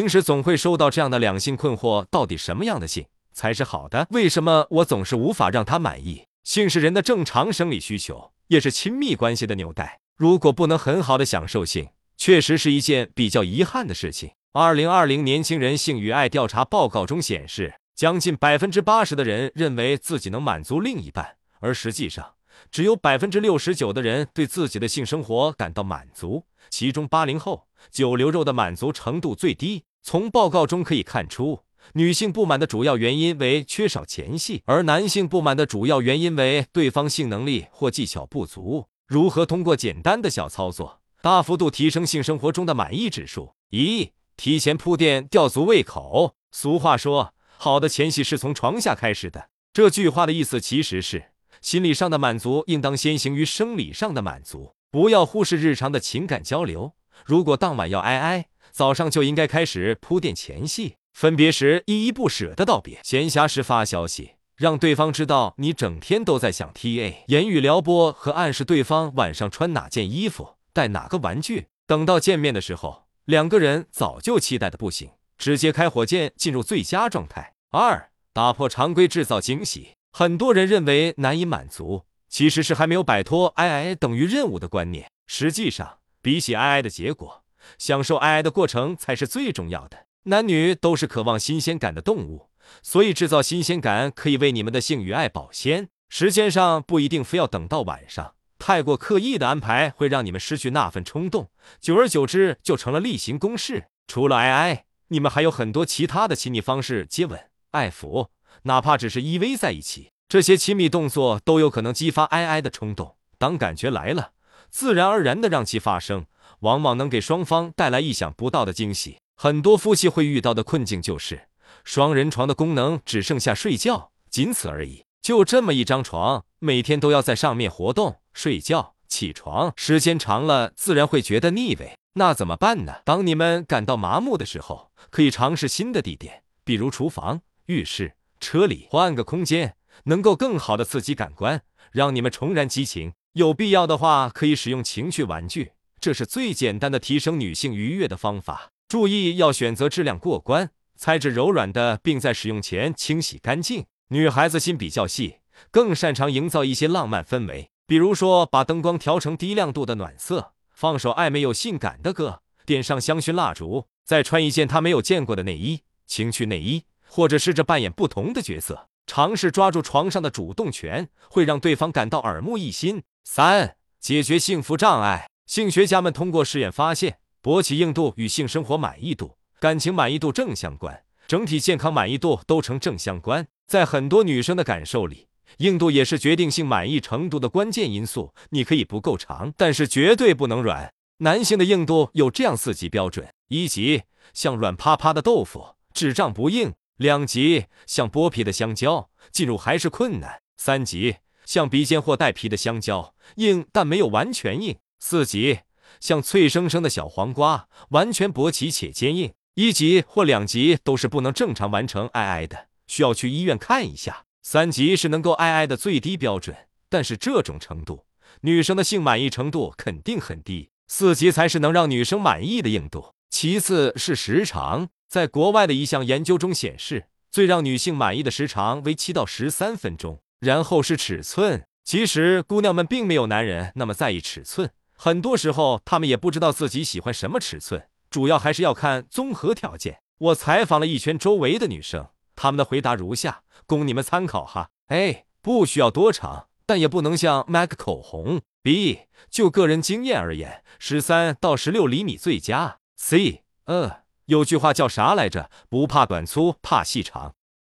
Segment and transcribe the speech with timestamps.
[0.00, 3.04] 平时总会收到这样的两性困惑：到底什么样的性
[3.34, 4.06] 才是好的？
[4.08, 6.24] 为什么我总是无法让他满意？
[6.42, 10.00] 性是人的正常生理需求，也是亲密关系的纽带。
[10.16, 14.30] 如果不能很好的享受性，确实是一件比较遗憾的事情。
[14.54, 22.36] 二零二零年轻人性与爱调查报告中显示，将近百分之八十的人认为自己能满足另一半，而实际上，
[22.70, 26.46] 只有百分之六十九的人对自己的性生活感到满足。
[26.70, 29.84] 其中，八零后九流肉的满足程度最低。
[30.02, 31.60] 从报告中可以看出，
[31.94, 38.86] 女性不满的主要原因为缺少前戏，而男性不满的主要原因为对方性能力或技巧不足。
[39.06, 43.54] 如何通过简单的小操作，大幅度提升性生活中的满意指数？
[43.70, 46.34] 一、提前铺垫，吊足胃口。
[46.52, 49.50] 俗话说，好的前戏是从床下开始的。
[49.72, 54.74] 这句话的意思其实是，心理上的满足应当先行于生理上的满足。
[54.90, 56.94] 不要忽视日常的情感交流。
[57.24, 60.94] 如果当晚要挨挨，早上就应该开始铺垫前戏。
[61.12, 67.24] 分别时依依不舍的道别，闲暇时发消息，让对方知道你整天都在想 T A。
[67.26, 71.66] 言语撩拨和暗示对方晚上穿哪件衣服，带哪个玩具。
[71.86, 77.54] 等到见面的时候，两个人早就期待的不行，直接开火箭进入最佳状态。
[77.70, 79.90] 二、打破常规，制造惊喜。
[80.12, 85.10] 很多人认为难以满足，其实是还没有摆脱挨挨等于任务的观念。
[85.26, 87.42] 实际上，比起挨挨的结果。
[87.78, 90.06] 享受爱爱的过程才是最重要的。
[90.24, 92.50] 男女都是渴望新鲜感的动物，
[92.82, 95.88] 所以制造新鲜感可以为你们的性与爱保鲜。
[96.08, 103.86] 时间上不一定非要等到晚上，太过刻意的安排会让你们失去那份冲动，久而久之就成了例行公事。
[104.06, 107.40] 除了爱爱，你们还有很多其他的亲密方式，接吻、
[107.70, 108.28] 爱抚，
[108.64, 113.16] 哪怕只是依偎在一起，这些亲密动作都有可能激发爱爱的冲动。
[113.38, 114.32] 当感觉来了，
[114.68, 116.26] 自然而然的让其发生。
[116.60, 119.18] 往往能给双方带来意想不到的惊喜。
[119.36, 121.48] 很多夫妻会遇到的困境就是，
[121.84, 125.04] 双人床的功能只剩下睡觉，仅此而已。
[125.22, 131.92] 就这么一张床，每天都要在上面活动、睡觉、起床，时间长了自然会觉得腻味。
[132.14, 133.02] 那怎么办呢？
[133.04, 141.62] 当你们感到麻木的时候，可以尝试新的地点，比如厨房、浴室、车里，换个空间，能够更好的刺激感官，
[141.92, 143.12] 让你们重燃激情。
[143.34, 145.72] 有必要的话，可以使用情趣玩具。
[146.00, 148.70] 这是最简单的提升女性愉悦的方法。
[148.88, 153.84] 注意要选择质量过关、材质柔软的，并在使用前清洗干净。
[154.08, 155.36] 女孩子心比较细，
[155.70, 173.02] 更擅长营造一些浪漫氛围，比如说把灯光调成低亮度的暖色，放首暧昧又性感的歌，点上香薰蜡烛，再穿一件她没有见过的内衣，情趣内衣，或者试着扮演不同的角色，尝试抓住床上的主动权，会让对方感到耳目一新。
[173.22, 175.28] 三、解决幸福障碍。
[175.50, 183.48] 性学家们通过试验发现，勃起硬度与性生活满意度、感情满意度正相关，整体健康满意度都呈正相关。
[183.66, 188.32] 在很多女生的感受里，硬度也是决定性满意程度的关键因素。
[188.50, 190.92] 你可以不够长，但是绝对不能软。
[191.18, 204.76] 男性的硬度有这样四级标准：一级像软趴趴的豆腐，智障不硬；两级像剥皮的香蕉，进入还是困难；三级像鼻尖或带皮的香蕉，硬但没有完全硬。
[205.00, 205.60] 四级
[205.98, 214.24] 像脆生生的小黄瓜，完全勃起且坚硬；一级或两级都是不能正常完成爱爱的，需要去医院看一下。
[214.42, 216.56] 三级是能够爱爱的最低标准，
[216.88, 218.04] 但是这种程度，
[218.42, 220.70] 女生的性满意程度肯定很低。
[220.86, 223.14] 四级才是能让女生满意的硬度。
[223.30, 230.20] 其次是时长，在国外的一项研究中显示，最让女性满意的时长为七到十三分钟。
[230.40, 234.70] 然后是尺寸，其实姑娘们并没有男人那么在意尺寸。
[235.02, 240.02] 很多时候，他们也不知道自己喜欢什么尺寸，主要还是要看综合条件。
[240.18, 245.24] 我采访了一圈周围的女生，她们的回答如下，供你们参考哈：A.
[245.40, 248.42] 不需要多长，但也不能像 MAC 口红。
[248.62, 248.98] B.
[249.30, 252.76] 就个人经验而言，十三到十六厘米最佳。
[252.98, 253.44] C.
[253.64, 255.50] 呃，有句话叫啥来着？
[255.70, 257.32] 不怕短粗，怕细长。